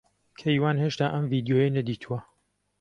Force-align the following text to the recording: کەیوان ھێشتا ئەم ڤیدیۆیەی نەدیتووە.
کەیوان 0.39 0.77
ھێشتا 0.83 1.05
ئەم 1.13 1.25
ڤیدیۆیەی 1.31 1.75
نەدیتووە. 1.77 2.17